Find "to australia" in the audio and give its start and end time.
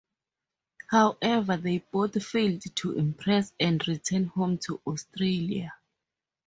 4.65-5.75